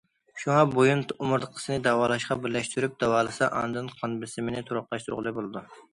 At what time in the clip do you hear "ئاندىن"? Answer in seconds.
3.61-3.93